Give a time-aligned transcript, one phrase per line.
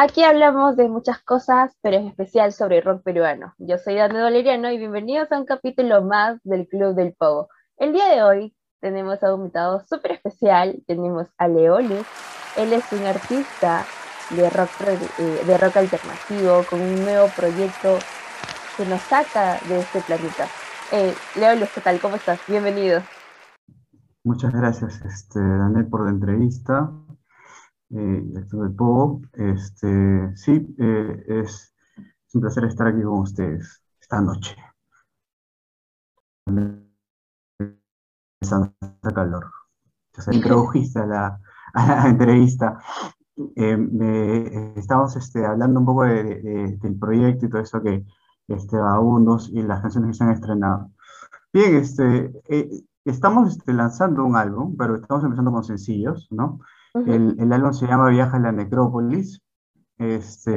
[0.00, 3.54] Aquí hablamos de muchas cosas, pero en especial sobre rock peruano.
[3.58, 7.48] Yo soy Dani Valeriano y bienvenidos a un capítulo más del Club del Pogo.
[7.78, 12.06] El día de hoy tenemos a un invitado súper especial, tenemos a Leolus.
[12.56, 13.84] Él es un artista
[14.30, 17.98] de rock, eh, de rock alternativo con un nuevo proyecto
[18.76, 20.46] que nos saca de este planeta.
[20.92, 21.98] Eh, ¿qué tal?
[21.98, 22.38] ¿Cómo estás?
[22.46, 23.02] Bienvenido.
[24.22, 26.88] Muchas gracias, este, Daniel, por la entrevista
[27.88, 29.22] del Pogo.
[29.32, 31.74] Este, sí, eh, es,
[32.34, 34.56] un placer estar aquí con ustedes esta noche.
[38.40, 38.72] Esta
[39.14, 39.46] calor.
[40.14, 41.40] Yo soy introdujiste a la,
[41.74, 42.78] la entrevista.
[43.56, 48.04] Eh, estamos este, hablando un poco de, del proyecto y todo eso que
[48.48, 50.90] este, Vagabundos y las canciones que se han estrenado.
[51.52, 56.60] Bien, este, eh, estamos este, lanzando un álbum, pero estamos empezando con sencillos, ¿no?
[57.06, 59.40] El, álbum se llama Viaja a la Necrópolis.
[59.98, 60.52] Este,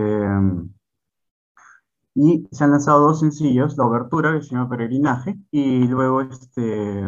[2.14, 7.04] y se han lanzado dos sencillos, La Obertura, que se llama Peregrinaje, y luego este,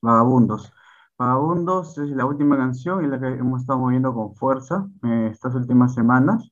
[0.00, 0.72] Vagabundos.
[1.18, 5.54] Vagabundos es la última canción en la que hemos estado moviendo con fuerza eh, estas
[5.54, 6.50] últimas semanas.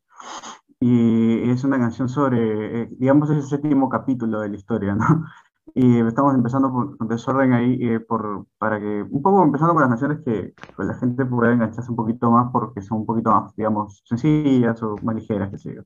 [0.80, 5.24] Y es una canción sobre, eh, digamos, es el séptimo capítulo de la historia, ¿no?
[5.72, 9.90] Y estamos empezando por, desorden ahí, eh, por, para que, un poco empezando con las
[9.90, 14.02] canciones que la gente pueda engancharse un poquito más porque son un poquito más, digamos,
[14.06, 15.82] sencillas o más ligeras, qué sé yo,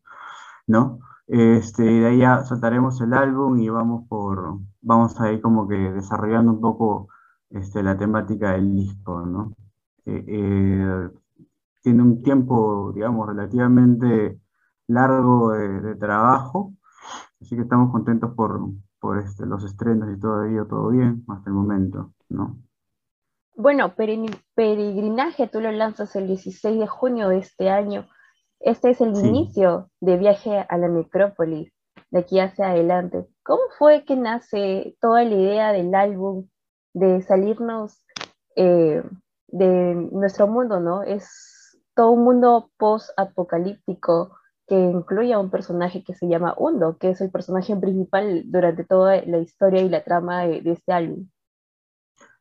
[0.67, 1.01] ¿no?
[1.27, 6.53] Este, de ahí ya soltaremos el álbum y vamos por, vamos ahí como que desarrollando
[6.53, 7.09] un poco
[7.51, 9.55] este, la temática del disco, ¿no?
[10.07, 11.11] Eh, eh,
[11.83, 14.41] tiene un tiempo, digamos, relativamente
[14.89, 16.75] largo de trabajo,
[17.41, 18.61] así que estamos contentos por,
[19.01, 22.59] por este, los estrenos y todo ello, todo bien hasta el momento, ¿no?
[23.57, 28.07] Bueno, Peregrinaje tú lo lanzas el 16 de junio de este año.
[28.61, 31.73] Este es el inicio de Viaje a la Necrópolis,
[32.11, 33.27] de aquí hacia adelante.
[33.43, 36.47] ¿Cómo fue que nace toda la idea del álbum
[36.95, 38.05] de salirnos
[38.55, 39.03] eh,
[39.49, 41.03] de nuestro mundo, ¿no?
[41.03, 44.38] Es todo un mundo post-apocalíptico
[44.69, 48.85] que incluye a un personaje que se llama Undo, que es el personaje principal durante
[48.85, 51.27] toda la historia y la trama de, este álbum.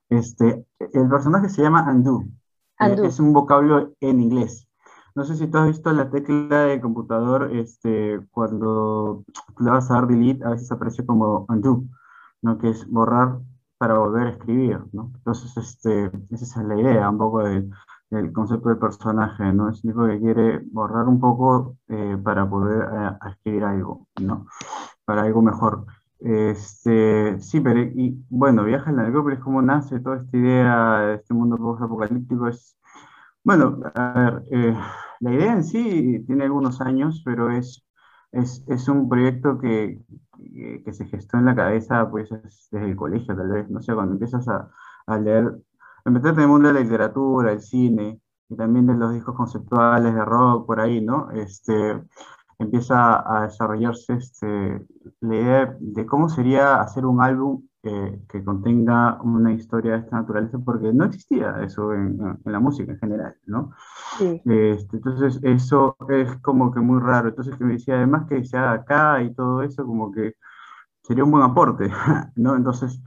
[0.09, 2.29] Este, el personaje se llama Andu.
[2.79, 4.67] Eh, es un vocablo en inglés.
[5.15, 9.23] No sé si tú has visto la tecla de computador, este, cuando
[9.59, 11.83] le vas a dar delete, a veces aparece como undo,
[12.41, 12.57] ¿no?
[12.57, 13.39] que es borrar
[13.77, 14.79] para volver a escribir.
[14.91, 15.11] ¿no?
[15.15, 17.67] Entonces, este, esa es la idea un poco de,
[18.11, 19.69] el concepto de personaje, ¿no?
[19.69, 24.47] Es un tipo que quiere borrar un poco eh, para poder eh, escribir algo, ¿no?
[25.05, 25.85] Para algo mejor.
[26.19, 31.15] Este, sí, pero y, bueno, Viaja en la Necrópolis, ¿cómo nace toda esta idea de
[31.15, 32.47] este mundo post-apocalíptico?
[32.47, 32.77] Es,
[33.43, 34.75] bueno, a ver, eh,
[35.19, 37.85] la idea en sí tiene algunos años, pero es,
[38.31, 40.01] es, es un proyecto que,
[40.83, 44.13] que, se gestó en la cabeza, pues, desde el colegio, tal vez, no sé, cuando
[44.13, 44.69] empiezas a,
[45.07, 45.57] a leer
[46.11, 48.19] meterte en el mundo de la literatura, el cine
[48.49, 51.29] y también de los discos conceptuales de rock por ahí, ¿no?
[51.31, 52.01] Este,
[52.59, 54.85] empieza a desarrollarse este,
[55.21, 57.63] la idea de cómo sería hacer un álbum
[58.27, 62.91] que contenga una historia de esta naturaleza, porque no existía eso en, en la música
[62.91, 63.71] en general, ¿no?
[64.17, 64.41] Sí.
[64.45, 67.29] Este, entonces, eso es como que muy raro.
[67.29, 70.33] Entonces, que me decía, además que se haga acá y todo eso, como que
[71.03, 71.89] sería un buen aporte,
[72.35, 72.55] ¿no?
[72.55, 73.01] Entonces,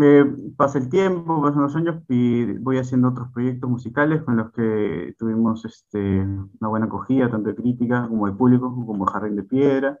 [0.00, 0.24] eh,
[0.56, 5.14] pasa el tiempo, pasan los años y voy haciendo otros proyectos musicales con los que
[5.18, 9.98] tuvimos este, una buena acogida, tanto de crítica como de público, como Jardín de Piedra.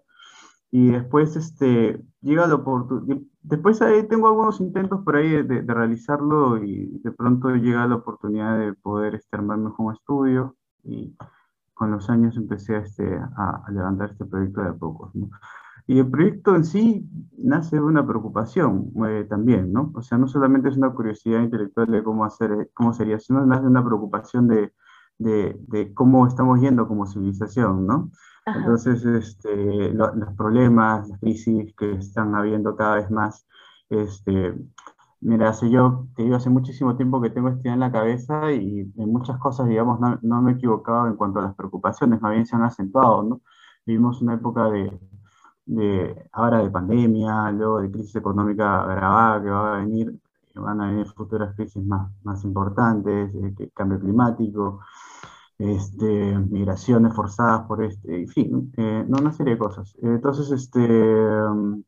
[0.70, 6.64] Y después este, llega la oportunidad, después ahí tengo algunos intentos por ahí de, realizarlo
[6.64, 11.14] y de pronto llega la oportunidad de poder este, armarme como estudio y
[11.74, 15.14] con los años empecé este, a, a levantar este proyecto de a pocos.
[15.14, 15.28] ¿no?
[15.86, 19.90] Y el proyecto en sí nace de una preocupación eh, también, ¿no?
[19.94, 23.62] O sea, no solamente es una curiosidad intelectual de cómo, hacer, cómo sería, sino nace
[23.62, 24.72] de una preocupación de,
[25.18, 28.10] de, de, cómo estamos yendo como civilización, ¿no?
[28.46, 33.46] Entonces, este, los problemas, las crisis que están habiendo cada vez más,
[33.88, 34.54] este,
[35.20, 38.92] mira, hace yo, te digo, hace muchísimo tiempo que tengo esto en la cabeza y
[38.96, 42.32] en muchas cosas, digamos, no, no me he equivocado en cuanto a las preocupaciones, más
[42.32, 43.42] bien se han acentuado, ¿no?
[43.86, 44.98] Vivimos una época de,
[45.74, 50.18] de, ahora de pandemia, luego de crisis económica agravada que va a venir,
[50.54, 54.80] van a venir futuras crisis más, más importantes, eh, cambio climático,
[55.58, 59.96] este, migraciones forzadas por este, en fin, eh, no, una serie de cosas.
[60.02, 61.82] Entonces, este, um,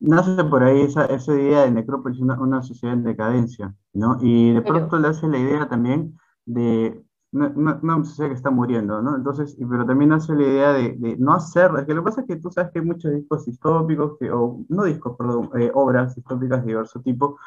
[0.00, 4.18] nace por ahí esa, esa idea de necrópolis, una, una, sociedad en decadencia, ¿no?
[4.20, 7.03] Y de pronto le hace la idea también de
[7.34, 9.16] una, sociedad que está muriendo, ¿no?
[9.16, 12.26] Entonces, pero también hace la idea de, no hacer, es que lo que pasa es
[12.28, 16.14] que tú sabes que hay muchos discos distópicos, que, o no discos, perdón, eh, obras
[16.14, 17.38] distópicas de diverso tipo,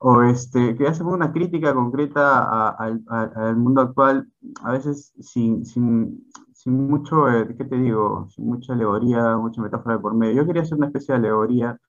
[0.00, 4.28] o este, que hacen una crítica concreta al mundo actual,
[4.62, 8.28] a veces sin, sin, sin mucho, eh, ¿qué te digo?
[8.30, 10.42] Sin mucha alegoría, mucha metáfora por medio.
[10.42, 11.80] Yo quería hacer una especie de alegoría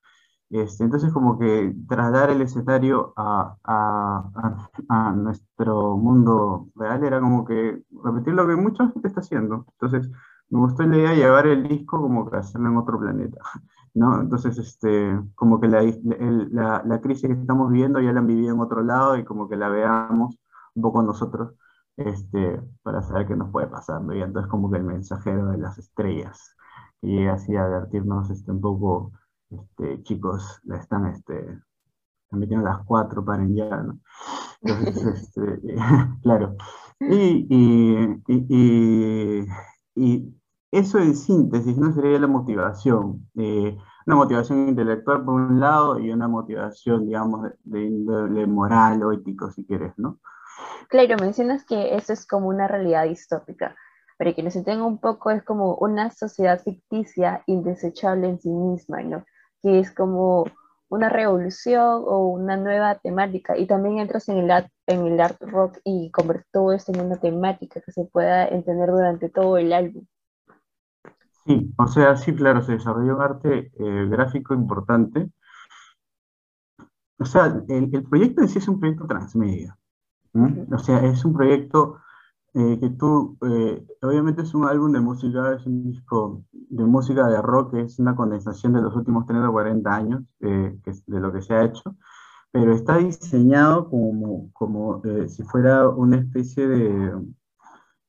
[0.50, 3.56] este, entonces, como que trasladar el escenario a,
[5.16, 9.66] nuestro mundo real era como que repetir lo que mucha gente está haciendo.
[9.72, 10.10] Entonces,
[10.48, 13.40] me gustó la idea de llevar el disco como que hacerlo en otro planeta,
[13.94, 14.20] ¿no?
[14.20, 15.82] Entonces, este, como que la,
[16.84, 19.56] la, crisis que estamos viviendo ya la han vivido en otro lado y como que
[19.56, 20.36] la veamos
[20.74, 21.54] un poco nosotros
[21.96, 24.02] este, para saber qué nos puede pasar.
[24.14, 26.56] Y entonces como que el mensajero de las estrellas
[27.02, 29.12] y así advertirnos este, un poco
[29.50, 31.60] este, chicos, la están, este,
[32.30, 34.00] metiendo las cuatro, paren ya, ¿no?
[34.62, 35.60] Entonces, este,
[36.22, 36.56] claro.
[37.00, 38.22] Y, y,
[39.96, 40.36] y,
[40.72, 41.92] eso en síntesis, ¿no?
[41.92, 43.28] Sería la motivación.
[43.36, 43.76] Eh,
[44.06, 49.50] una motivación intelectual por un lado y una motivación, digamos, de, índole moral o ético,
[49.50, 50.20] si quieres, ¿no?
[50.88, 53.74] Claro, mencionas que eso es como una realidad distópica.
[54.18, 59.02] Para que nos entiendan un poco, es como una sociedad ficticia indesechable en sí misma,
[59.02, 59.24] ¿no?
[59.62, 60.46] Que es como
[60.88, 63.56] una revolución o una nueva temática.
[63.56, 67.06] Y también entras en el art, en el art rock y convertir todo esto en
[67.06, 70.04] una temática que se pueda entender durante todo el álbum.
[71.46, 75.30] Sí, o sea, sí, claro, se desarrolló un arte eh, gráfico importante.
[77.18, 79.78] O sea, el, proyecto en sí es un proyecto transmedia.
[80.72, 82.00] O sea, es un proyecto
[82.54, 87.28] eh, que tú, eh, obviamente es un álbum de música, es un disco de música
[87.28, 91.20] de rock, es una condensación de los últimos 30 o 40 años eh, que de
[91.20, 91.96] lo que se ha hecho,
[92.50, 97.12] pero está diseñado como, como si fuera una especie de,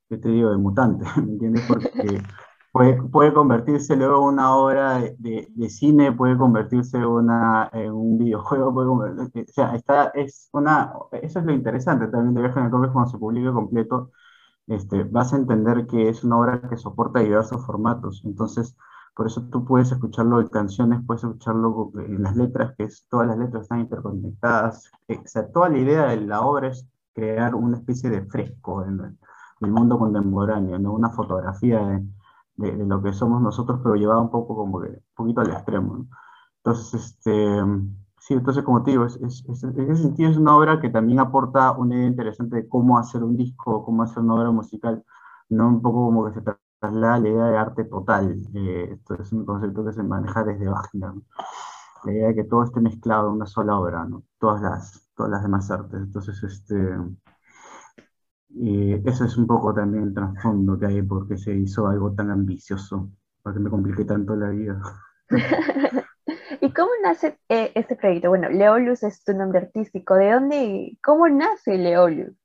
[0.10, 1.64] ¿qué te digo?, de mutante, ¿me entiendes?
[1.68, 2.22] Porque
[2.72, 8.18] puede, puede convertirse luego en una obra de, de, cine, puede convertirse una, en un
[8.18, 12.66] videojuego, puede o sea, está, es una, eso es lo interesante también de Viaje en
[12.66, 14.12] el cuando se publique completo,
[14.68, 18.22] este, vas a entender que es una obra que soporta diversos formatos.
[18.26, 18.76] Entonces,
[19.16, 23.28] por eso tú puedes escucharlo en canciones, puedes escucharlo en las letras, que es, todas
[23.28, 24.92] las letras están interconectadas.
[25.08, 28.86] Eh, o sea, toda la idea de la obra es crear una especie de fresco
[28.86, 29.18] en
[29.62, 30.94] el, mundo contemporáneo, ¿no?
[30.94, 35.04] una fotografía de, de, lo que somos nosotros, pero llevada un poco como que, un
[35.16, 36.08] poquito al extremo.
[36.64, 37.62] Entonces, este,
[38.22, 41.20] Sí, entonces como te digo, es, es, en ese sentido es una obra que también
[41.20, 45.04] aporta una idea interesante de cómo hacer un disco, cómo hacer una obra musical,
[45.50, 46.42] no un poco como que se
[46.80, 48.40] traslada la idea de arte total.
[48.54, 51.14] Eh, esto es un concepto que se maneja desde Wagner.
[52.06, 54.24] La idea de que todo esté mezclado en una sola obra, ¿no?
[54.40, 56.02] todas, las, todas las demás artes.
[56.02, 56.98] Entonces, este,
[58.50, 62.30] y eso es un poco también el trasfondo que hay porque se hizo algo tan
[62.32, 63.10] ambicioso,
[63.42, 64.82] para que me complique tanto la vida.
[66.82, 68.30] ¿Y cómo nace eh, este proyecto?
[68.30, 70.16] Bueno, Leolus es tu nombre artístico.
[70.16, 72.36] ¿De dónde, cómo nace Leolus?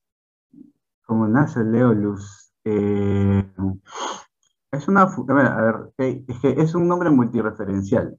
[1.06, 2.52] ¿Cómo nace Leolus?
[2.62, 3.50] Eh,
[4.72, 8.14] es una, a ver, eh, es que es un nombre multireferencial.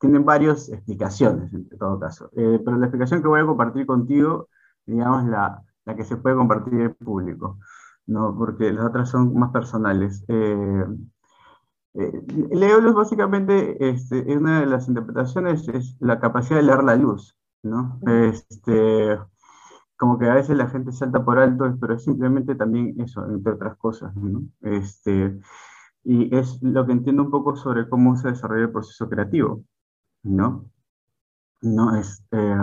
[0.00, 2.28] tienen varias explicaciones, en todo caso.
[2.34, 4.48] pero la explicación que voy a compartir contigo,
[4.84, 7.60] digamos, la, la que se puede compartir en público,
[8.06, 8.36] ¿no?
[8.36, 10.24] porque las otras son más personales.
[11.94, 17.36] Eh, Leolus básicamente, este, una de las interpretaciones es la capacidad de leer la luz,
[17.62, 18.00] ¿no?
[18.06, 19.18] Este,
[19.96, 23.52] como que a veces la gente salta por alto, pero es simplemente también eso, entre
[23.52, 24.42] otras cosas, ¿no?
[24.62, 25.38] Este,
[26.04, 29.62] y es lo que entiendo un poco sobre cómo se desarrolla el proceso creativo,
[30.22, 30.64] ¿no?
[31.60, 32.56] No es eh,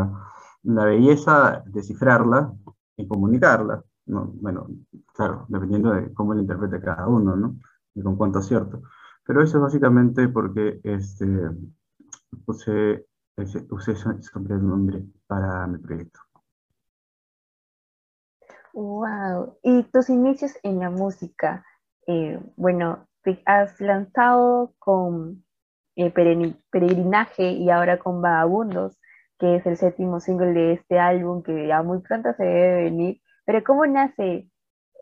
[0.64, 2.54] la belleza descifrarla
[2.98, 4.32] y comunicarla, ¿no?
[4.42, 4.68] Bueno,
[5.14, 7.56] claro, dependiendo de cómo la interprete cada uno, ¿no?
[7.96, 8.82] Y con cuánto acierto.
[9.30, 11.28] Pero eso es básicamente porque este,
[12.48, 13.06] usé,
[13.38, 13.94] usé
[14.56, 16.20] nombre para mi proyecto.
[18.74, 19.60] Wow.
[19.62, 21.64] Y tus inicios en la música,
[22.08, 25.46] eh, bueno, te has lanzado con
[25.96, 29.00] eh, Peregrinaje y ahora con Vagabundos,
[29.38, 33.22] que es el séptimo single de este álbum que ya muy pronto se debe venir.
[33.46, 34.50] Pero ¿cómo nace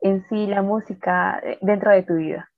[0.01, 2.51] en sí la música eh, dentro de tu vida?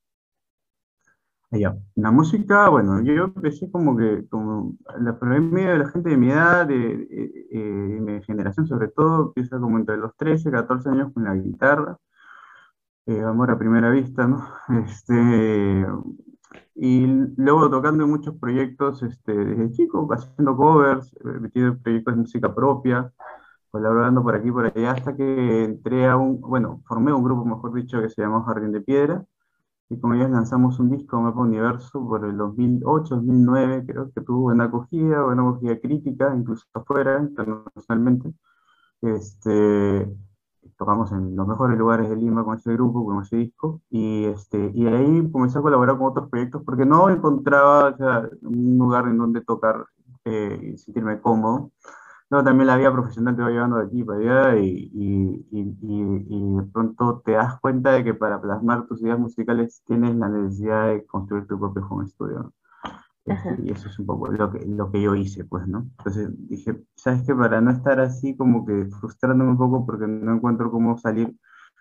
[1.51, 6.29] La música, bueno, yo empecé como que, como la promedio de la gente de mi
[6.31, 7.07] edad, de,
[7.51, 11.97] eh, mi generación sobre todo, empieza como entre los 13, 14 años con la guitarra,
[13.07, 14.47] eh, amor a primera vista, ¿no?
[14.85, 15.85] Este,
[16.75, 17.05] y
[17.37, 22.21] luego tocando en muchos proyectos este, desde chico, haciendo covers, eh, metido en proyectos de
[22.21, 23.11] música propia,
[23.71, 27.45] colaborando por aquí y por allá, hasta que entré a un, bueno, formé un grupo,
[27.45, 29.25] mejor dicho, que se llamó Jardín de Piedra,
[29.89, 34.41] y con ellos lanzamos un disco, Mapa Universo, por el 2008, 2009, creo que tuvo
[34.41, 38.31] buena acogida, buena acogida crítica, incluso afuera, internacionalmente.
[39.01, 40.07] Este,
[40.77, 44.71] tocamos en los mejores lugares de Lima con ese grupo, con ese disco, y, este,
[44.75, 47.95] y ahí comencé a colaborar con otros proyectos porque no encontraba
[48.43, 49.85] un lugar en donde tocar
[50.25, 51.71] eh, y sentirme cómodo.
[52.29, 56.55] No, también la vida profesional te va llevando de aquí para allá y, y, y,
[56.57, 60.89] de pronto te das cuenta de que para plasmar tus ideas musicales tienes la necesidad
[60.89, 62.53] de construir tu propio home studio.
[63.63, 65.87] Y eso es un poco lo que, lo que yo hice, pues, ¿no?
[65.97, 67.35] Entonces dije, ¿sabes qué?
[67.35, 71.35] Para no estar así como que frustrándome un poco porque no encuentro cómo salir,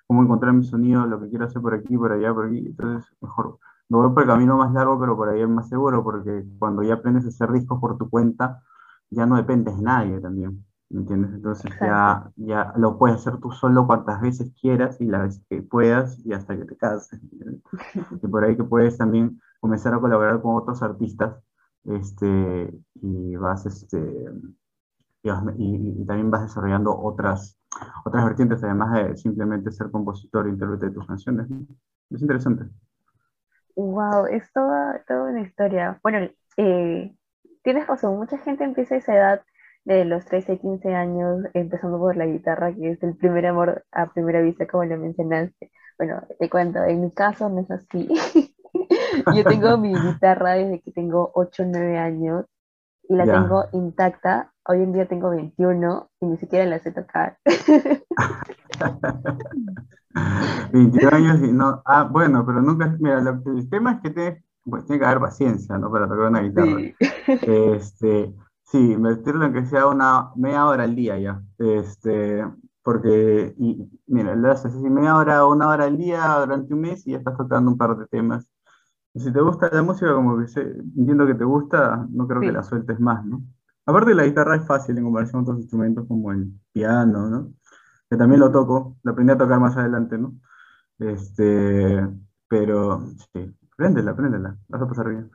[0.07, 3.11] cómo encontrar mi sonido, lo que quiero hacer por aquí, por allá, por aquí, entonces
[3.21, 6.45] mejor me voy por el camino más largo, pero por ahí es más seguro, porque
[6.59, 8.63] cuando ya aprendes a hacer discos por tu cuenta,
[9.11, 11.33] ya no dependes de nadie también, ¿me entiendes?
[11.35, 15.63] Entonces ya, ya lo puedes hacer tú solo cuantas veces quieras y las veces que
[15.63, 17.21] puedas y hasta que te cases.
[18.23, 21.43] y por ahí que puedes también comenzar a colaborar con otros artistas
[21.85, 23.99] este, y vas, este,
[25.57, 27.59] y, también vas desarrollando otras,
[28.05, 31.47] otras vertientes, además de simplemente ser compositor e intérprete de tus canciones.
[32.11, 32.65] Es interesante.
[33.75, 36.01] Wow, es toda, toda una historia.
[36.03, 37.17] Bueno, eh,
[37.63, 39.43] tienes razón, mucha gente empieza a esa edad
[39.85, 44.13] de los 13, 15 años, empezando por la guitarra, que es el primer amor a
[44.13, 45.71] primera vista, como lo mencionaste.
[45.97, 48.09] Bueno, te cuento, en mi caso no es así.
[49.35, 52.45] Yo tengo mi guitarra desde que tengo 8 o 9 años
[53.09, 54.53] y la tengo intacta.
[54.67, 57.39] Hoy en día tengo 21 y ni siquiera la sé tocar.
[60.73, 61.83] 21 años y no.
[61.87, 62.95] Ah, bueno, pero nunca.
[63.01, 65.91] Mira, el tema es que te, pues, tiene que haber paciencia, ¿no?
[65.91, 66.79] Para tocar una guitarra.
[66.79, 66.95] Sí.
[67.43, 71.43] Este, sí, meterlo en que sea una media hora al día ya.
[71.59, 72.45] Este,
[72.83, 76.81] porque, y, mira, lo haces así media hora o una hora al día durante un
[76.81, 78.49] mes y ya estás tocando un par de temas
[79.19, 82.63] si te gusta la música, como que entiendo que te gusta, no creo que la
[82.63, 83.43] sueltes más, ¿no?
[83.87, 87.53] Aparte la guitarra es fácil en comparación con otros instrumentos como el piano, ¿no?
[88.09, 90.35] Que también lo toco, lo aprendí a tocar más adelante, ¿no?
[90.99, 92.07] Este,
[92.49, 95.31] pero sí, Préndela, préndela, vas a pasar bien.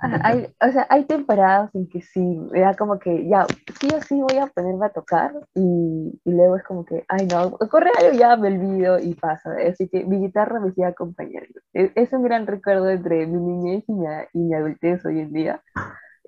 [0.00, 3.46] Ah, hay, o sea, hay temporadas en que sí, da como que ya,
[3.78, 7.28] sí o sí voy a ponerme a tocar y, y luego es como que, ay
[7.28, 9.50] no, corre algo ya me olvido y pasa.
[9.70, 11.60] Así que mi guitarra me sigue acompañando.
[11.72, 15.32] Es, es un gran recuerdo entre mi niñez y mi, y mi adultez hoy en
[15.32, 15.62] día.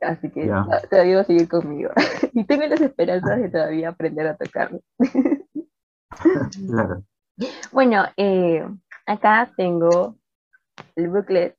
[0.03, 0.49] Así que
[0.89, 1.91] todavía va a seguir conmigo.
[2.33, 4.79] y tengo las esperanzas de todavía aprender a tocarlo.
[6.69, 7.03] claro.
[7.73, 8.65] Bueno, eh,
[9.05, 10.15] acá tengo
[10.97, 11.57] el booklet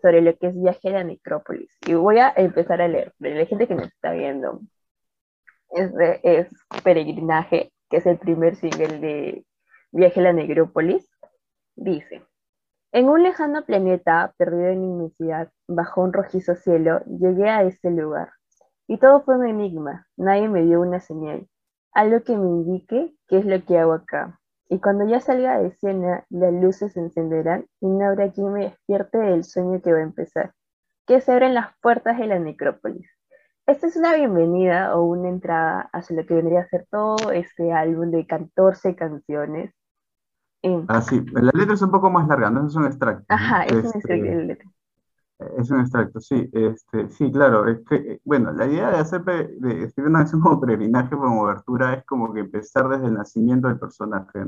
[0.00, 1.76] sobre lo que es Viaje a la Necrópolis.
[1.86, 4.60] Y voy a empezar a leer, pero la gente que me está viendo
[5.70, 6.48] es, es
[6.82, 9.46] Peregrinaje, que es el primer single de
[9.92, 11.10] Viaje a la Necrópolis.
[11.76, 12.22] Dice,
[12.92, 18.30] en un lejano planeta perdido en inmensidad, bajo un rojizo cielo, llegué a este lugar.
[18.88, 21.46] Y todo fue un enigma, nadie me dio una señal,
[21.92, 24.39] algo que me indique qué es lo que hago acá.
[24.72, 28.66] Y cuando ya salga de escena, las luces se encenderán y no habrá quien me
[28.66, 30.54] despierte del sueño que va a empezar,
[31.08, 33.10] que se abren las puertas de la necrópolis.
[33.66, 37.72] Esta es una bienvenida o una entrada hacia lo que vendría a ser todo este
[37.72, 39.74] álbum de 14 canciones.
[40.86, 43.24] Ah, sí, la letra es un poco más larga, no es un extracto.
[43.28, 44.69] Ajá, es un extracto de este, letra.
[45.58, 49.84] Es un extracto, sí, este, sí, claro, es que, bueno, la idea de hacer, de
[49.84, 53.78] escribir una canción como peregrinaje, como obertura, es como que empezar desde el nacimiento del
[53.78, 54.44] personaje.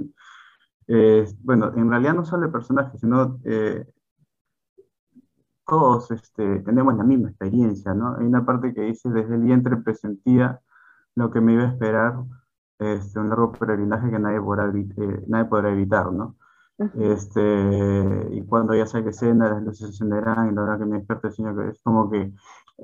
[1.43, 3.87] bueno, en realidad no solo el personaje, sino eh,
[5.67, 8.17] todos este, tenemos la misma experiencia, ¿no?
[8.17, 10.61] Hay una parte que dice, desde el vientre presentía
[11.15, 12.15] lo que me iba a esperar,
[12.79, 16.37] este, un largo peregrinaje que nadie podrá, eh, nadie podrá evitar, ¿no?
[16.79, 20.87] Este, y cuando ya sé que cena, las luces se encenderán y la verdad que
[20.87, 22.33] me despierta el sueño, que es como que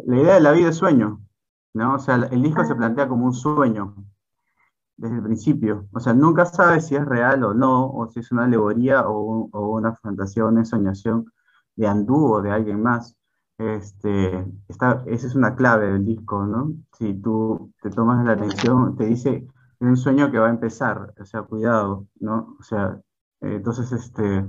[0.07, 1.21] la idea de la vida es sueño,
[1.75, 1.95] ¿no?
[1.95, 3.97] O sea, el disco se plantea como un sueño
[4.97, 5.89] desde el principio.
[5.93, 9.49] O sea, nunca sabes si es real o no, o si es una alegoría o,
[9.53, 11.33] o una fantasía o una ensoñación
[11.77, 13.17] de Andú o de alguien más.
[13.59, 16.73] Este, esa es una clave del disco, ¿no?
[16.99, 19.49] Si tú te tomas la atención, te dice,
[19.81, 22.57] es un sueño que va a empezar, o sea, cuidado, ¿no?
[22.61, 23.01] O sea,
[23.41, 24.45] entonces, este,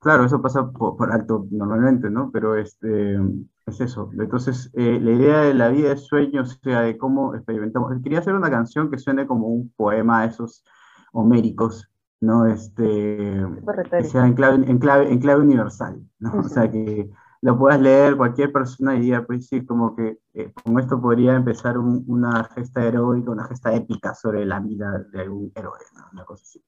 [0.00, 2.30] claro, eso pasa por, alto normalmente, ¿no?
[2.30, 3.18] Pero este,
[3.66, 4.10] es eso.
[4.18, 7.92] Entonces, eh, la idea de la vida de sueño, o sea, de cómo experimentamos.
[8.02, 10.64] Quería hacer una canción que suene como un poema de esos
[11.12, 11.88] homéricos,
[12.20, 12.46] ¿no?
[12.46, 13.44] Este,
[13.90, 16.40] que sea en clave, en clave, en clave universal, ¿no?
[16.40, 17.10] O sea, que
[17.40, 21.34] lo puedas leer cualquier persona y diga, pues sí, como que eh, con esto podría
[21.34, 25.78] empezar una gesta heroica, una gesta épica sobre la vida de algún héroe,
[26.12, 26.64] una cosa así.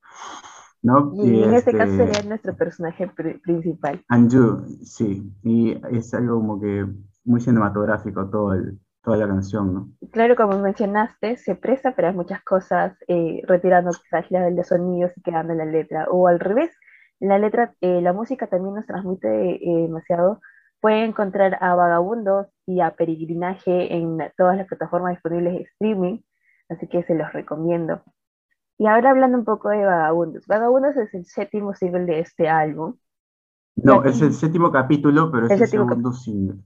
[0.83, 1.13] ¿No?
[1.15, 3.11] Y, en este, caso sería nuestro personaje
[3.43, 4.03] principal.
[4.09, 6.87] Anju, sí, y es algo como que
[7.25, 9.89] muy cinematográfico todo el, toda la canción, ¿no?
[10.13, 15.53] Claro, como mencionaste, se presta para muchas cosas, eh, retirando quizás los sonidos y quedando
[15.53, 16.71] en la letra, o al revés,
[17.21, 20.41] la letra, eh, la música también nos transmite eh, demasiado.
[20.81, 26.21] Puede encontrar a Vagabundos y a Peregrinaje en todas las plataformas disponibles de streaming,
[26.71, 28.03] así que se los recomiendo.
[28.81, 30.47] Y ahora hablando un poco de Vagabundos.
[30.47, 32.95] Vagabundos es el séptimo single de este álbum.
[33.77, 36.57] No, es el séptimo capítulo, pero es el, segundo single.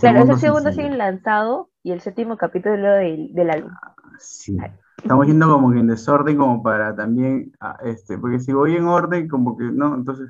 [0.00, 3.72] claro, es el segundo single lanzado y el séptimo capítulo del, del álbum.
[3.82, 4.56] Ah, sí.
[4.98, 8.84] Estamos yendo como que en desorden como para también, ah, este, porque si voy en
[8.84, 10.28] orden, como que no, entonces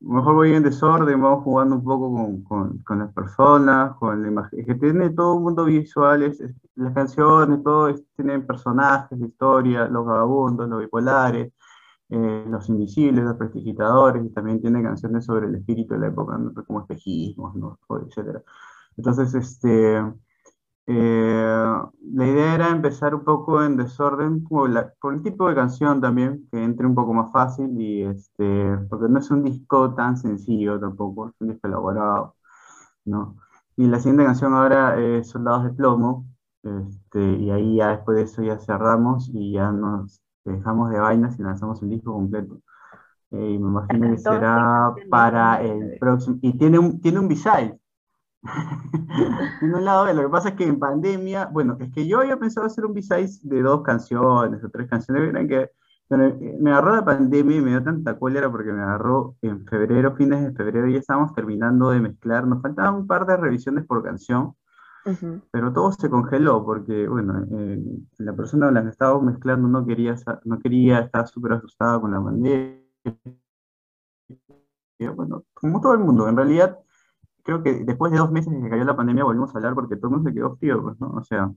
[0.00, 4.28] mejor voy en desorden, vamos jugando un poco con, con, con las personas, con la
[4.28, 6.42] imagen, que tiene todo un mundo visual, es,
[6.74, 11.52] las canciones, todo tienen personajes, historia, los vagabundos, los bipolares,
[12.08, 16.38] eh, los invisibles, los prestidigitadores, y también tiene canciones sobre el espíritu de la época,
[16.66, 17.78] como espejismos, ¿no?
[18.06, 18.42] etc.
[18.96, 20.02] Entonces, este,
[20.86, 21.74] eh,
[22.12, 24.70] la idea era empezar un poco en desorden, por,
[25.00, 29.08] por, el tipo de canción también, que entre un poco más fácil, y este, porque
[29.08, 32.36] no es un disco tan sencillo tampoco, es un disco elaborado,
[33.04, 33.36] ¿no?
[33.76, 36.26] Y la siguiente canción ahora es Soldados de Plomo,
[36.62, 41.38] este, y ahí ya después de eso ya cerramos y ya nos dejamos de vainas
[41.38, 42.60] y lanzamos el disco completo.
[43.30, 46.38] Eh, y me imagino que será para el próximo.
[46.42, 47.78] Y tiene un, tiene un B-side.
[49.60, 52.38] tiene un lado Lo que pasa es que en pandemia, bueno, es que yo había
[52.38, 55.32] pensado hacer un B-side de dos canciones o tres canciones.
[55.48, 55.70] que
[56.08, 60.42] me agarró la pandemia y me dio tanta cólera porque me agarró en febrero, fines
[60.42, 62.46] de febrero, y ya estábamos terminando de mezclar.
[62.46, 64.54] Nos faltaban un par de revisiones por canción
[65.50, 67.82] pero todo se congeló porque, bueno, eh,
[68.18, 72.12] la persona con la que estábamos mezclando no quería, no quería estar súper asustada con
[72.12, 72.80] la pandemia.
[75.14, 76.78] Bueno, como todo el mundo, en realidad,
[77.42, 80.08] creo que después de dos meses que cayó la pandemia volvimos a hablar porque todo
[80.08, 81.10] el mundo se quedó frío, pues, ¿no?
[81.10, 81.50] O sea,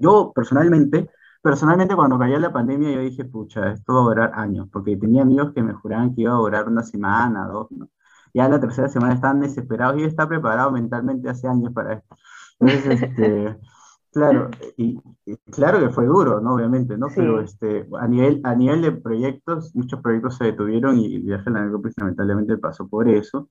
[0.00, 1.08] yo personalmente,
[1.42, 5.22] personalmente cuando cayó la pandemia yo dije, pucha, esto va a durar años, porque tenía
[5.22, 7.88] amigos que me juraban que iba a durar una semana, dos, ¿no?
[8.34, 12.16] Ya la tercera semana estaban desesperados y yo estaba preparado mentalmente hace años para esto.
[12.60, 13.58] este,
[14.12, 14.98] claro, y,
[15.50, 16.54] claro que fue duro, ¿no?
[16.54, 17.08] Obviamente, ¿no?
[17.14, 21.50] Pero este, a, nivel, a nivel de proyectos, muchos proyectos se detuvieron y el viaje
[21.50, 23.50] a la lamentablemente pasó por eso.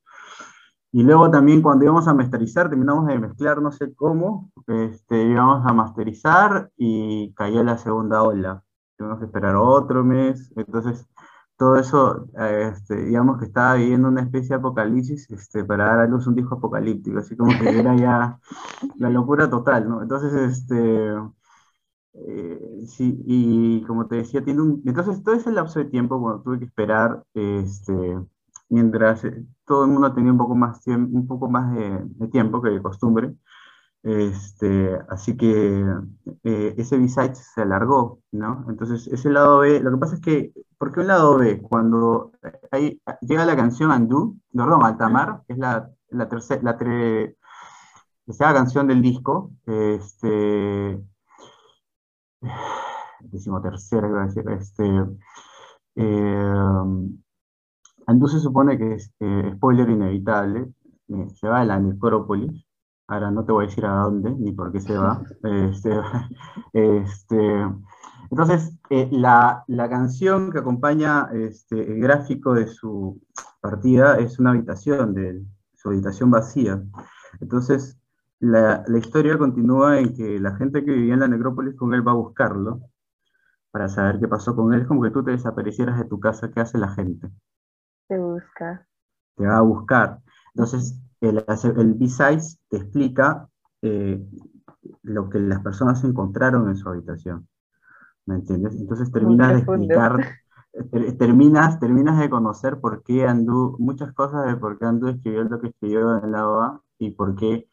[0.94, 5.66] Y luego también cuando íbamos a masterizar, terminamos de mezclar, no sé cómo, este, íbamos
[5.66, 8.64] a masterizar y cayó la segunda ola.
[8.98, 11.08] Tuvimos que esperar otro mes, entonces
[11.58, 16.00] todo eso, eh, este, digamos que estaba viviendo una especie de apocalipsis este, para dar
[16.00, 18.40] a luz un disco apocalíptico, así como que era ya
[18.98, 20.02] la locura total, ¿no?
[20.02, 21.14] Entonces, este,
[22.14, 26.42] eh, sí, y como te decía, tiene un, entonces todo ese lapso de tiempo, cuando
[26.42, 28.18] tuve que esperar, este,
[28.72, 32.62] mientras eh, todo el mundo tenía un poco más, un poco más de, de tiempo
[32.62, 33.36] que de costumbre,
[34.04, 35.86] este, así que
[36.44, 38.66] eh, ese B-side se alargó, ¿no?
[38.70, 41.62] Entonces, ese lado B, lo que pasa es que, ¿por qué un lado B?
[41.62, 42.32] Cuando
[42.72, 48.54] hay, llega la canción Andú, de Roma Altamar, que es la, la tercera, la tercera
[48.54, 51.00] canción del disco, este,
[53.20, 54.86] decimotercera, iba a decir, este,
[55.96, 56.54] eh,
[58.12, 60.74] Andú se supone que es, eh, spoiler inevitable,
[61.36, 62.66] se va a la necrópolis,
[63.12, 65.22] Ahora no te voy a decir a dónde ni por qué se va.
[65.44, 65.92] Este,
[66.74, 67.68] este,
[68.30, 73.22] entonces, eh, la, la, canción que acompaña este, el gráfico de su
[73.60, 75.44] partida es una habitación, de
[75.76, 76.82] su habitación vacía.
[77.42, 78.00] Entonces,
[78.40, 82.08] la, la, historia continúa en que la gente que vivía en la necrópolis con él
[82.08, 82.80] va a buscarlo
[83.72, 84.82] para saber qué pasó con él.
[84.82, 87.30] Es como que tú te desaparecieras de tu casa, ¿qué hace la gente?
[88.12, 88.86] Te busca.
[89.38, 90.20] Te va a buscar.
[90.54, 91.46] Entonces, el,
[91.78, 93.48] el B-Size te explica
[93.82, 94.22] eh,
[95.04, 97.48] lo que las personas encontraron en su habitación.
[98.26, 98.76] ¿Me entiendes?
[98.76, 100.20] Entonces terminas de explicar,
[101.18, 105.62] terminas, terminas de conocer por qué Andú, muchas cosas de por qué Andú escribió lo
[105.62, 107.70] que escribió en la OA y por qué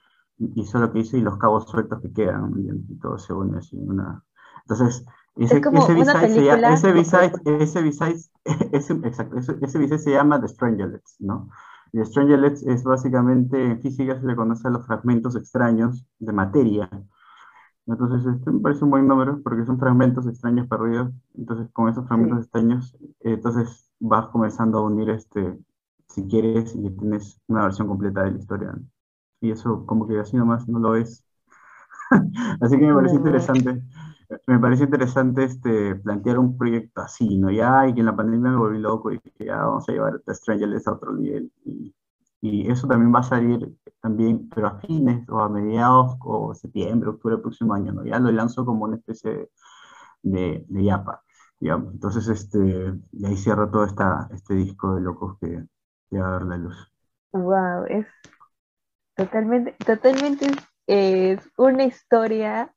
[0.55, 3.77] hizo lo que hizo y los cabos sueltos que quedan, y todo se une así
[3.77, 4.23] una...
[4.63, 5.05] Entonces,
[5.45, 8.21] ese, se llama, ese B-side, ese B-side,
[8.73, 11.49] ese, exacto, ese, ese se llama The Strangelets, ¿no?
[11.93, 16.91] Y Strangelets es básicamente, en física se le conoce a los fragmentos extraños de materia.
[17.87, 21.11] Entonces, este me parece un buen número porque son fragmentos extraños perdidos.
[21.35, 25.59] Entonces, con esos fragmentos extraños, entonces vas comenzando a unir este,
[26.09, 28.75] si quieres, y tienes una versión completa de la historia.
[29.41, 31.25] Y eso como que así nomás no lo es.
[32.61, 33.83] así que me parece interesante
[34.47, 37.51] me parece interesante este, plantear un proyecto así, ¿no?
[37.51, 40.21] Ya, y que en la pandemia me volví loco y que ya vamos a llevar
[40.27, 41.51] a Stranger a otro nivel.
[41.65, 41.95] Y,
[42.41, 47.11] y, eso también va a salir también, pero a fines o a mediados o septiembre,
[47.11, 48.05] octubre del próximo año, ¿no?
[48.05, 49.49] Ya lo lanzo como una especie
[50.23, 51.23] de, de, yapa,
[51.59, 51.95] digamos.
[51.95, 55.65] Entonces, este, y ahí cierro todo esta, este disco de locos que,
[56.11, 56.93] que va a dar la luz.
[57.33, 58.07] Wow, es
[59.15, 60.51] totalmente, totalmente
[60.87, 62.75] es una historia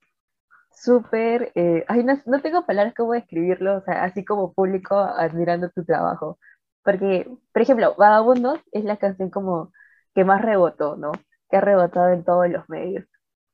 [0.83, 6.39] súper, eh, ay, no, no, tengo palabras como describirlo, así como público admirando tu trabajo.
[6.83, 9.71] Porque, por ejemplo, Vagabundos es la canción como
[10.15, 11.11] que más rebotó, ¿no?
[11.49, 13.05] Que ha rebotado en todos los medios.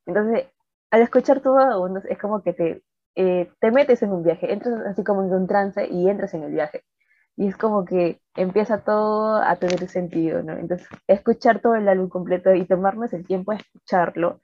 [0.05, 0.47] Entonces,
[0.91, 2.83] al escuchar tu Vagabundos es como que te,
[3.15, 6.43] eh, te metes en un viaje, entras así como en un trance y entras en
[6.43, 6.83] el viaje.
[7.35, 10.53] Y es como que empieza todo a tener sentido, ¿no?
[10.53, 14.39] Entonces, escuchar todo el álbum completo y tomarnos el tiempo de escucharlo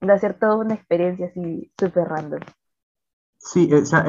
[0.00, 2.40] de hacer toda una experiencia así súper random.
[3.38, 4.04] Sí, o sea,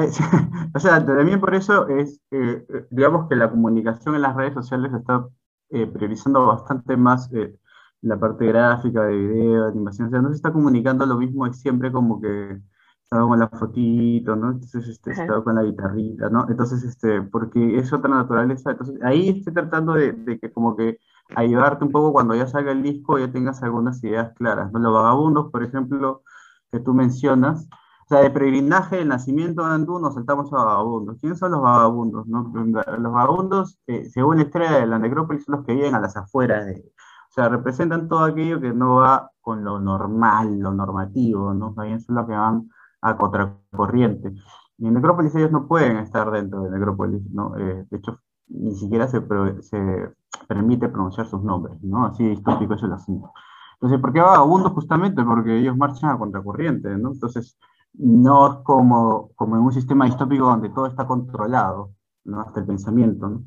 [0.74, 4.92] o sea, también por eso es, eh, digamos que la comunicación en las redes sociales
[4.92, 5.26] está
[5.70, 7.56] eh, priorizando bastante más eh,
[8.02, 11.46] la parte gráfica, de video, de animación, o sea, no se está comunicando lo mismo,
[11.46, 12.60] es siempre como que
[13.02, 14.52] estaba con la fotito, ¿no?
[14.52, 16.46] Entonces, este, estaba con la guitarrita, ¿no?
[16.48, 20.98] Entonces, este, porque es otra naturaleza, entonces ahí estoy tratando de, de que como que
[21.36, 24.72] ayudarte un poco cuando ya salga el disco, ya tengas algunas ideas claras.
[24.72, 26.22] Los vagabundos, por ejemplo,
[26.70, 27.68] que tú mencionas,
[28.04, 31.18] o sea, de peregrinaje, el nacimiento de Andú, nos saltamos a vagabundos.
[31.20, 32.26] ¿Quiénes son los vagabundos?
[32.26, 32.52] No?
[32.54, 36.16] Los vagabundos, eh, según la historia de la necrópolis, son los que viven a las
[36.16, 36.92] afueras de...
[37.30, 41.72] O sea, representan todo aquello que no va con lo normal, lo normativo, ¿no?
[41.72, 42.68] También son los que van
[43.00, 44.34] a contracorriente.
[44.78, 47.56] Y en Necrópolis ellos no pueden estar dentro de Necrópolis, ¿no?
[47.56, 48.18] Eh, de hecho,
[48.48, 49.22] ni siquiera se,
[49.62, 50.12] se
[50.46, 52.06] permite pronunciar sus nombres, ¿no?
[52.06, 53.32] Así distópico es el asunto.
[53.74, 54.72] Entonces, ¿por qué vagabundos?
[54.72, 57.12] Justamente porque ellos marchan a contracorriente, ¿no?
[57.12, 57.58] Entonces,
[57.94, 61.90] no es como, como en un sistema distópico donde todo está controlado,
[62.24, 62.40] ¿no?
[62.40, 63.42] Hasta el pensamiento, ¿no?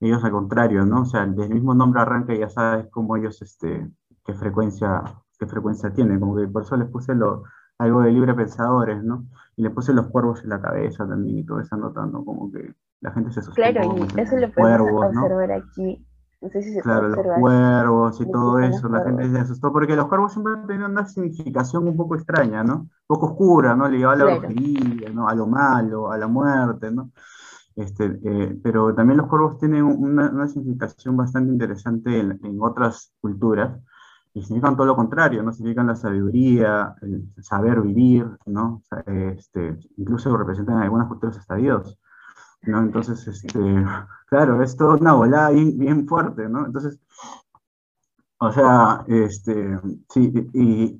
[0.00, 1.02] Ellos al contrario, ¿no?
[1.02, 3.90] O sea, desde el mismo nombre arranca y ya sabes cómo ellos, este,
[4.24, 5.02] qué frecuencia,
[5.38, 7.44] qué frecuencia tienen, como que por eso les puse lo,
[7.78, 9.26] algo de libre pensadores, ¿no?
[9.56, 12.74] Y le puse los cuervos en la cabeza también y todo eso anotando como que
[13.00, 13.72] la gente se asusta.
[13.72, 16.04] Claro, y eso lo podemos observar aquí
[16.40, 19.96] no sé si se claro, los cuervos y todo eso, la gente se asustó porque
[19.96, 22.74] los cuervos siempre han tenido una significación un poco extraña, ¿no?
[22.74, 23.88] Un poco oscura, ¿no?
[23.88, 25.28] Ligada a la brujería, ¿no?
[25.28, 27.10] A lo malo, a la muerte, ¿no?
[27.74, 33.12] Este, eh, pero también los cuervos tienen una, una significación bastante interesante en, en, otras
[33.20, 33.78] culturas
[34.34, 35.52] y significan todo lo contrario, ¿no?
[35.52, 38.82] Significan la sabiduría, el saber vivir, ¿no?
[39.06, 41.98] este, incluso representan en algunas culturas hasta Dios.
[42.62, 42.80] ¿No?
[42.80, 43.58] Entonces, este,
[44.26, 46.66] claro, es toda una volada bien, fuerte, ¿no?
[46.66, 47.00] Entonces,
[48.40, 50.32] o sea, este, sí,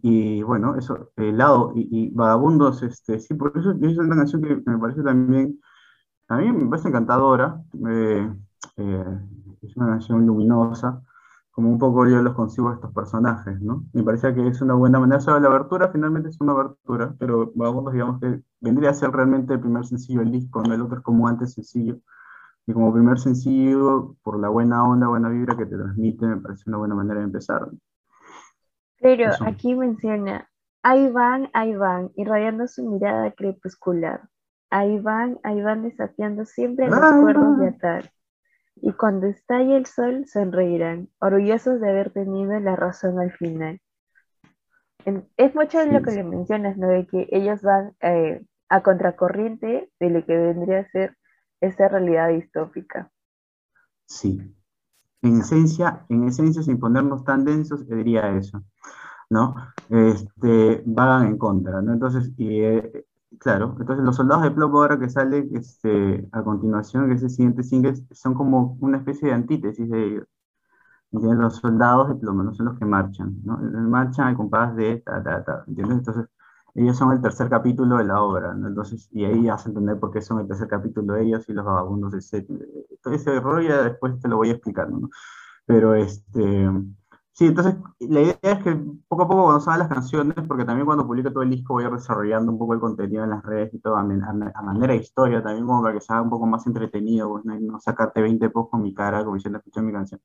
[0.03, 4.57] y, bueno, eso, el lado, y, Vagabundos, este, sí, por eso es una canción que
[4.67, 5.61] me parece también,
[6.29, 8.33] a mí me parece encantadora, eh,
[8.77, 9.19] eh,
[9.63, 11.03] es una canción luminosa,
[11.59, 13.85] como un poco yo los consigo a estos personajes, ¿no?
[13.93, 17.17] Me parecía que es una buena manera, o sea, la abertura finalmente es una abertura,
[17.19, 20.73] pero vamos, digamos que vendría a ser realmente el primer sencillo del disco, ¿no?
[20.73, 21.99] El otro es como antes sencillo.
[22.65, 26.63] Y como primer sencillo, por la buena onda, buena vibra que te transmite, me parece
[26.69, 27.69] una buena manera de empezar.
[29.01, 30.49] Pero aquí menciona,
[30.85, 34.29] ahí van, ahí van, irradiando su mirada crepuscular.
[34.71, 38.13] Ahí van, ahí van desafiando siempre los cuerdos de atar
[38.83, 43.81] y cuando estalle el sol sonreirán, orgullosos de haber tenido la razón al final.
[45.37, 46.89] Es mucho de lo que le mencionas, ¿no?
[46.89, 51.17] De que ellos van eh, a contracorriente de lo que vendría a ser
[51.61, 53.11] esa realidad distópica.
[54.07, 54.55] Sí.
[55.23, 58.63] En esencia, en esencia, sin ponernos tan densos, diría eso,
[59.31, 59.57] ¿no?
[59.89, 61.93] Este, van en contra, ¿no?
[61.93, 63.07] Entonces, y, eh,
[63.41, 67.31] Claro, entonces los soldados de plomo ahora que sale este, a continuación, que es el
[67.31, 70.25] siguiente single, son como una especie de antítesis de ellos.
[71.13, 73.59] Los soldados de plomo no son los que marchan, ¿no?
[73.59, 75.99] Marchan al compás de ta, ta, ta, ¿entiendes?
[75.99, 76.27] Entonces,
[76.75, 78.69] ellos son el tercer capítulo de la obra, ¿no?
[78.69, 81.65] Entonces, y ahí a entender por qué son el tercer capítulo de ellos y los
[81.65, 82.47] vagabundos set.
[83.03, 85.11] Todo ese rollo ya después te lo voy explicando, ¿no?
[85.67, 86.69] Pero este,
[87.39, 90.87] Sí, entonces la idea es que poco a poco cuando salgan las canciones, porque también
[90.87, 93.73] cuando publique todo el disco voy a desarrollando un poco el contenido en las redes
[93.75, 97.31] y todo, a, manera de historia también como para que sea un poco más entretenido,
[97.31, 100.21] pues, no, sacarte 20 posts con mi cara como diciendo escuché mi canción.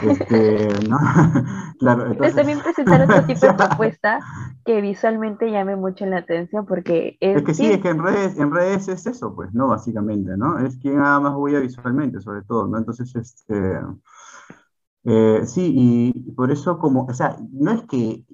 [0.00, 0.96] Este, ¿no?
[1.80, 2.36] claro, entonces...
[2.36, 4.20] también presentar otro tipo de propuesta
[4.64, 7.38] que visualmente llame mucho la atención porque es...
[7.38, 9.66] Es que sí, es que en redes, en redes es eso, pues, ¿no?
[9.66, 10.60] Básicamente, ¿no?
[10.60, 12.78] Es quien haga más huella visualmente, sobre todo, ¿no?
[12.78, 13.80] Entonces, este
[15.04, 18.24] Eh, sí, y por eso como, o sea, no es que,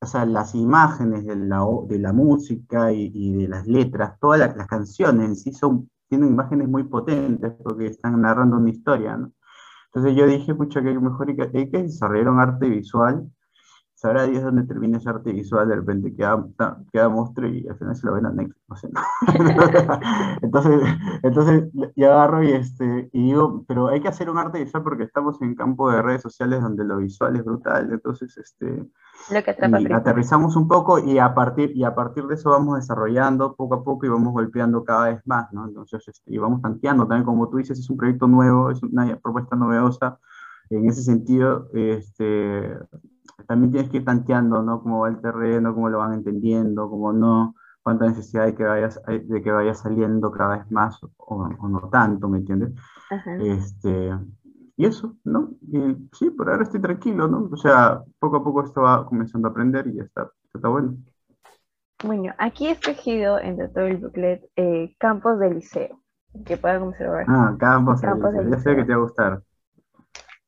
[0.00, 4.66] o sea, las imágenes de la, de la música y, de las letras, todas las,
[4.66, 9.32] canciones en sí son, tienen imágenes muy potentes porque están narrando una historia, ¿no?
[9.86, 13.30] Entonces yo dije, pucha, que mejor hay que desarrollar un arte visual
[14.04, 16.44] sabrá Dios dónde termina ese arte visual, de repente queda,
[16.92, 18.90] queda monstruo y al final se lo ven a Netflix, no sé.
[20.42, 20.82] entonces,
[21.22, 25.04] entonces yo agarro y, este, y digo, pero hay que hacer un arte visual porque
[25.04, 28.86] estamos en campo de redes sociales donde lo visual es brutal, entonces este,
[29.94, 33.84] aterrizamos un poco y a, partir, y a partir de eso vamos desarrollando poco a
[33.84, 35.66] poco y vamos golpeando cada vez más, ¿no?
[35.66, 39.16] Entonces, este, y vamos tanteando también, como tú dices, es un proyecto nuevo, es una
[39.16, 40.18] propuesta novedosa,
[40.68, 42.76] en ese sentido, este,
[43.46, 44.82] también tienes que ir tanteando, ¿no?
[44.82, 48.88] Cómo va el terreno, cómo lo van entendiendo, cómo no, cuánta necesidad de que vaya,
[49.06, 52.72] de que vaya saliendo cada vez más o, no tanto, ¿me entiendes?
[53.40, 54.10] Este,
[54.76, 55.50] y eso, ¿no?
[55.70, 57.48] Y, sí, por ahora estoy tranquilo, ¿no?
[57.52, 60.96] O sea, poco a poco esto va comenzando a aprender y ya está, está bueno.
[62.02, 66.00] Bueno, aquí he escogido entre todo el booklet eh, campos del liceo,
[66.44, 67.24] que puedan observar.
[67.28, 68.50] Ah, campos, del liceo.
[68.50, 69.42] Ya sé que te va a gustar.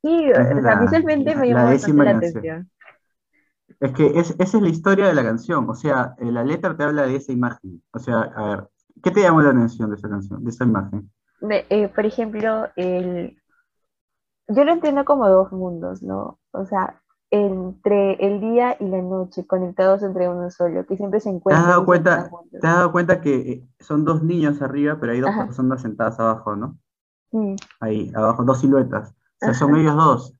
[0.06, 2.70] Sí, o sea, visualmente me llama bastante la atención.
[3.80, 6.84] Es que esa es la historia de la canción, o sea, eh, la letra te
[6.84, 7.82] habla de esa imagen.
[7.92, 8.68] O sea, a ver,
[9.02, 11.10] ¿qué te llamó la atención de esa canción, de esa imagen?
[11.50, 13.36] Eh, por ejemplo, el...
[14.48, 16.38] yo lo entiendo como dos mundos, ¿no?
[16.52, 21.30] O sea, entre el día y la noche, conectados entre uno solo, que siempre se
[21.30, 21.64] encuentran.
[21.64, 25.12] ¿Te has dado cuenta, ¿te has dado cuenta que eh, son dos niños arriba, pero
[25.12, 26.78] hay dos personas sentadas abajo, ¿no?
[27.80, 29.12] Ahí, abajo, dos siluetas.
[29.40, 30.36] Sea, son ellos dos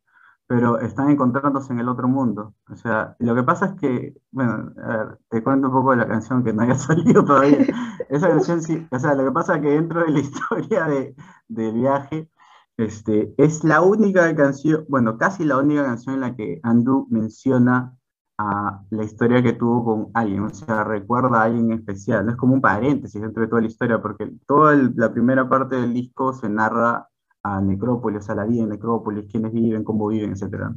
[0.47, 2.55] pero están encontrándose en el otro mundo.
[2.71, 5.99] O sea, lo que pasa es que, bueno, a ver, te cuento un poco de
[5.99, 7.67] la canción que no haya salido todavía.
[8.09, 11.17] Esa canción sí, o sea, lo que pasa es que dentro de la historia de,
[11.49, 12.31] de viaje,
[12.77, 17.95] este, es la única canción, bueno, casi la única canción en la que Andrew menciona
[18.39, 22.37] a la historia que tuvo con alguien, o sea, recuerda a alguien especial, no es
[22.37, 26.35] como un paréntesis dentro de toda la historia, porque toda la primera parte del disco
[26.35, 27.09] se narra
[27.47, 30.71] a Necrópolis, a la vida en Necrópolis, quiénes viven, cómo viven, etc.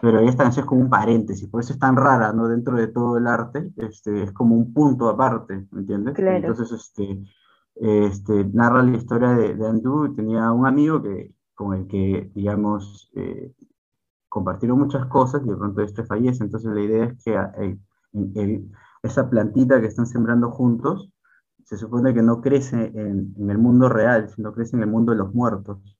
[0.00, 2.48] Pero esta canción es como un paréntesis, por eso es tan rara, ¿no?
[2.48, 6.14] Dentro de todo el arte, este, es como un punto aparte, ¿me entiendes?
[6.18, 7.22] Entonces, este,
[7.76, 13.10] este, narra la historia de, de Andrew, tenía un amigo que, con el que, digamos,
[13.14, 13.52] eh,
[14.28, 17.78] compartieron muchas cosas y de pronto este fallece, entonces la idea es que
[19.02, 21.10] esa plantita que están sembrando juntos,
[21.64, 25.12] se supone que no crece en, en, el mundo real, sino crece en el mundo
[25.12, 25.95] de los muertos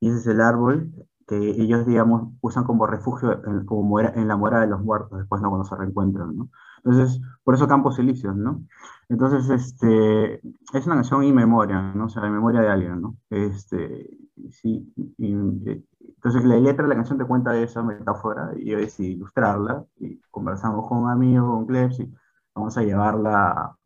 [0.00, 0.92] y ese es el árbol
[1.26, 5.42] que ellos, digamos, usan como refugio en, como en la morada de los muertos, después
[5.42, 5.48] ¿no?
[5.50, 6.50] cuando se reencuentran, ¿no?
[6.84, 8.64] Entonces, por eso Campos Elíseos, ¿no?
[9.08, 12.04] Entonces, este, es una canción in memoria, ¿no?
[12.04, 13.16] O sea, en memoria de alguien, ¿no?
[13.30, 14.08] Este,
[14.50, 20.20] sí, entonces la letra de la canción te cuenta esa metáfora y decidí ilustrarla y
[20.30, 22.12] conversamos con un amigo, con Klebs y
[22.54, 23.76] vamos a llevarla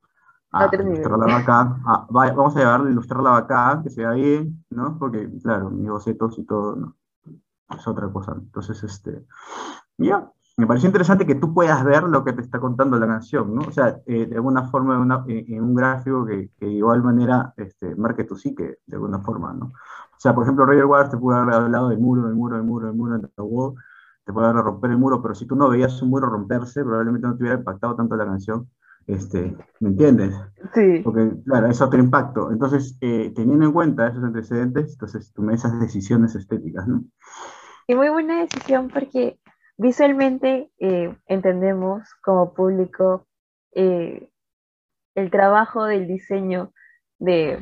[0.53, 1.77] a ilustrarla acá,
[2.11, 4.99] vamos a llevarla a ilustrarla acá, que se vea bien, ¿no?
[4.99, 6.97] Porque, claro, mis bocetos y todo, ¿no?
[7.75, 8.35] Es otra cosa.
[8.37, 9.27] Entonces, este,
[9.99, 13.55] ya, me pareció interesante que tú puedas ver lo que te está contando la canción,
[13.55, 13.63] ¿no?
[13.63, 14.95] O sea, eh, de alguna forma,
[15.27, 19.53] en un gráfico que, que, de igual manera este, marque tu psique, de alguna forma,
[19.53, 19.67] ¿no?
[19.67, 22.65] O sea, por ejemplo, Roger Waters te puede haber hablado del muro, del muro, del
[22.65, 23.75] muro, del muro, del muro,
[24.25, 27.27] te puede haber romper el muro, pero si tú no veías un muro romperse, probablemente
[27.27, 28.69] no te hubiera impactado tanto la canción
[29.07, 30.35] este, ¿Me entiendes?
[30.75, 31.01] Sí.
[31.03, 32.51] Porque, claro, es otro impacto.
[32.53, 37.05] Entonces, eh, teniendo en cuenta esos antecedentes, entonces tomé esas decisiones estéticas, ¿no?
[37.87, 39.39] Y muy buena decisión porque
[39.77, 43.27] visualmente eh, entendemos como público
[43.75, 44.29] eh,
[45.15, 46.73] el trabajo del diseño
[47.19, 47.59] de,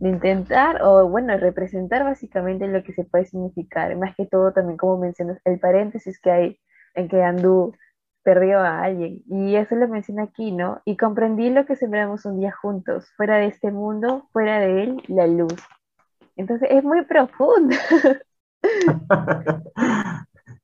[0.00, 3.94] de, intentar o, bueno, representar básicamente lo que se puede significar.
[3.96, 6.60] Más que todo, también como mencionas, el paréntesis que hay
[6.94, 7.72] en que Andú
[8.28, 9.22] perdió a alguien.
[9.26, 10.82] Y eso lo menciona aquí, ¿no?
[10.84, 15.02] Y comprendí lo que sembramos un día juntos, fuera de este mundo, fuera de él,
[15.08, 15.56] la luz.
[16.36, 17.74] Entonces es muy profundo.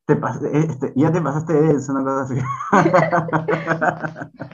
[0.07, 0.18] te
[0.53, 2.35] este, ya te pasaste de eso, una cosa así.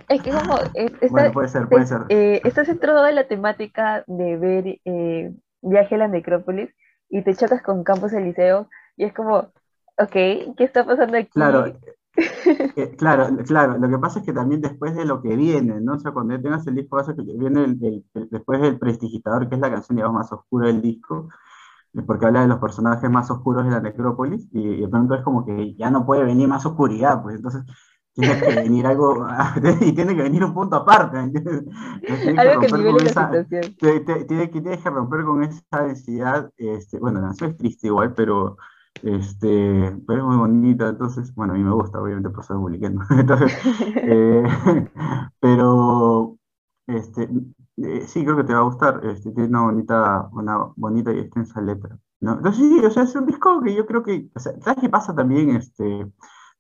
[0.09, 0.55] es que como...
[1.11, 2.03] bueno, puede ser, puede ser.
[2.11, 6.71] Eh, estás dentro de la temática de ver eh, Viaje a la Necrópolis
[7.09, 9.51] y te chocas con Campos Eliseo y es como,
[9.99, 11.31] ok, ¿qué está pasando aquí?
[11.31, 11.65] Claro,
[12.17, 15.95] eh, claro, claro, lo que pasa es que también después de lo que viene, ¿no?
[15.95, 19.71] O sea, cuando tengas el disco, que viene el, después del prestigitador, que es la
[19.71, 21.29] canción, digamos, más oscura del disco,
[22.07, 25.45] porque habla de los personajes más oscuros de la necrópolis, y, de pronto es como
[25.45, 27.65] que ya no puede venir más oscuridad, pues entonces
[28.13, 29.27] tiene que venir algo,
[29.81, 31.65] y tiene que venir un punto aparte, ¿entiendes?
[32.37, 33.77] Algo que nivele la situación.
[34.27, 38.57] Tiene que, romper con esa densidad, este, bueno la canción es triste igual, pero
[39.03, 43.03] Este, pero es muy bonita, entonces, bueno, a mí me gusta, obviamente por ser publicando.
[43.11, 43.57] Entonces,
[43.97, 44.43] eh,
[45.41, 46.37] pero
[46.87, 47.29] este,
[47.79, 49.01] eh, sí, creo que te va a gustar.
[49.05, 51.99] Este, tiene una bonita, una bonita y extensa letra.
[52.21, 52.35] ¿no?
[52.35, 54.89] Entonces, sí, o sea, es un disco que yo creo que, o sea, ¿sabes qué
[54.89, 55.57] pasa también?
[55.57, 56.07] Este,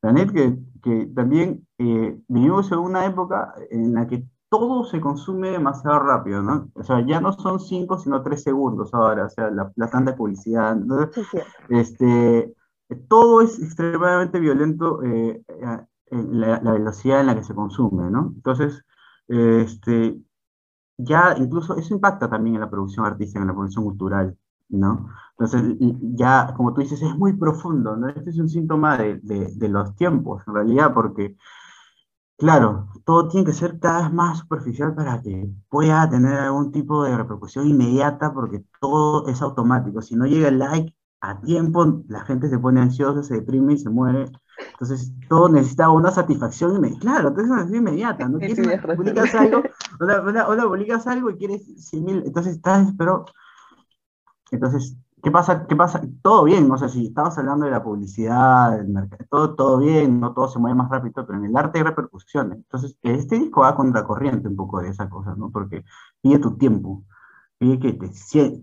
[0.02, 5.50] Janet, que, que también eh, vivimos en una época en la que todo se consume
[5.50, 6.68] demasiado rápido, ¿no?
[6.74, 10.14] O sea, ya no son cinco, sino tres segundos ahora, o sea, la, la tanta
[10.14, 10.76] publicidad.
[11.68, 12.54] este,
[13.08, 15.42] todo es extremadamente violento eh,
[16.10, 18.32] la, la, velocidad en la que se consume, ¿no?
[18.34, 18.84] Entonces,
[19.28, 20.20] este,
[20.98, 24.36] ya incluso eso impacta también en la producción artística, en la producción cultural,
[24.68, 25.08] ¿no?
[25.38, 25.76] Entonces,
[26.14, 28.08] ya, como tú dices, es muy profundo, ¿no?
[28.08, 31.36] Este es un síntoma de, de, los tiempos, en realidad, porque,
[32.40, 37.04] claro, todo tiene que ser cada vez más superficial para que pueda tener algún tipo
[37.04, 40.00] de repercusión inmediata, porque todo es automático.
[40.00, 43.78] Si no llega el like a tiempo, la gente se pone ansiosa, se deprime y
[43.78, 44.32] se muere.
[44.72, 47.00] Entonces, todo necesita una satisfacción inmediata.
[47.00, 48.38] Claro, entonces es inmediata, ¿no?
[48.38, 49.62] Quieres, publicas algo,
[50.00, 53.26] o publicas algo y quieres 100 mil, entonces estás, pero,
[54.50, 55.66] entonces, ¿qué pasa?
[55.66, 56.02] ¿Qué pasa?
[56.22, 60.20] Todo bien, o sea, si estabas hablando de la publicidad, del mercado, todo, todo bien,
[60.20, 62.58] no todo se mueve más rápido, pero en el arte hay repercusiones.
[62.58, 65.50] Entonces, este disco va contracorriente un poco de esa cosa, ¿no?
[65.50, 65.84] Porque
[66.20, 67.04] pide tu tiempo,
[67.58, 68.08] pide que te,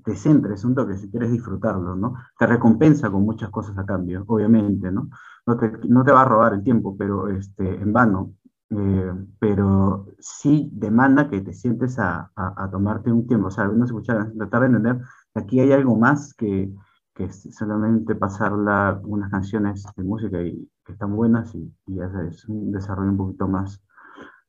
[0.03, 2.15] te centres un toque si quieres disfrutarlo, ¿no?
[2.37, 5.09] Te recompensa con muchas cosas a cambio, obviamente, ¿no?
[5.45, 8.33] No te, no te va a robar el tiempo, pero este, en vano,
[8.69, 13.85] eh, pero sí demanda que te sientes a, a, tomarte un tiempo, o sea, no
[13.85, 15.01] escuchar, tratar de entender
[15.33, 16.73] que aquí hay algo más que,
[17.13, 22.71] que solamente pasar unas canciones de música y, que están buenas y, y es un
[22.71, 23.81] desarrollo un poquito más,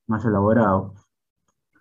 [0.07, 0.95] más elaborado.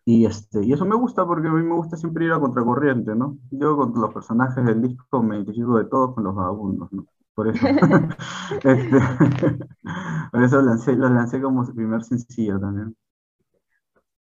[0.06, 3.13] Y, este, y eso me gusta porque a mí me gusta siempre ir a contracorriente,
[3.15, 3.38] ¿no?
[3.52, 7.06] Yo con los personajes del disco me identifico de todos con los vagabundos, ¿no?
[7.38, 7.67] Por eso,
[8.63, 8.89] este,
[10.32, 12.95] por eso lancé, los lancé como primer sencillo también.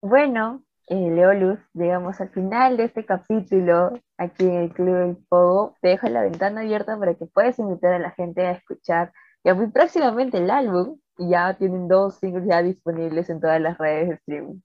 [0.02, 5.16] Bueno, eh, Leo Luz, llegamos al final de este capítulo aquí en el Club del
[5.28, 5.76] Pogo.
[5.80, 9.12] Te dejo la ventana abierta para que puedas invitar a la gente a escuchar
[9.44, 10.98] ya muy próximamente el álbum.
[11.18, 14.60] Y ya tienen dos singles ya disponibles en todas las redes de streaming.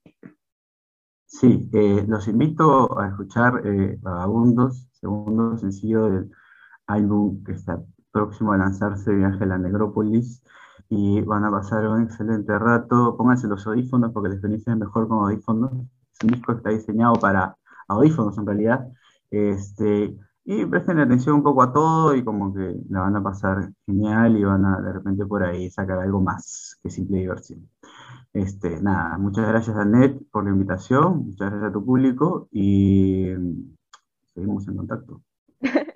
[1.26, 6.32] Sí, eh, los invito a escuchar eh, Vagabundos, segundo sencillo del
[6.88, 10.42] álbum que está próximo a lanzarse Viaje a la Negrópolis
[10.88, 13.18] y van a pasar un excelente rato.
[13.18, 15.74] Pónganse los audífonos porque la experiencia mejor con audífonos.
[16.14, 18.88] Es un disco que está diseñado para audífonos en realidad.
[19.32, 23.72] Este, y presten atención un poco a todo y como que la van a pasar
[23.86, 27.68] genial y van a de repente por ahí sacar algo más que simple diversión.
[28.34, 33.28] Este, nada, muchas gracias a Net por la invitación, muchas gracias a tu público y
[34.34, 35.22] seguimos en contacto.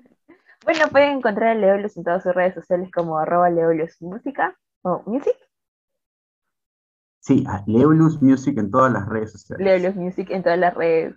[0.67, 5.01] Bueno, pueden encontrar a Leolus en todas sus redes sociales como arroba Leolus Música o
[5.06, 5.38] Music.
[7.21, 9.65] Sí, Leolus Music en todas las redes sociales.
[9.65, 11.15] Leolus Music en todas las redes.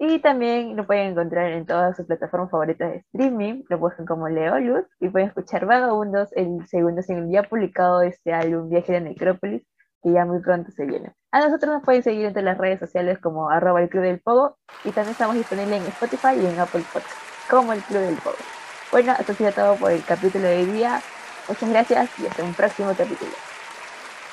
[0.00, 3.62] Y también lo pueden encontrar en todas sus plataformas favoritas de streaming.
[3.68, 8.32] Lo buscan como Leolus y pueden escuchar Vagabundos, el segundo single ya publicado de este
[8.32, 9.62] álbum Viaje de Necrópolis,
[10.02, 11.14] que ya muy pronto se viene.
[11.30, 14.58] A nosotros nos pueden seguir en las redes sociales como arroba el Club del Pogo
[14.82, 17.16] y también estamos disponibles en Spotify y en Apple Podcast
[17.48, 18.59] como el Club del Pogo.
[18.90, 21.00] Bueno, esto ha sido todo por el capítulo de hoy día.
[21.48, 23.32] Muchas gracias y hasta un próximo capítulo.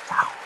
[0.07, 0.36] Chao.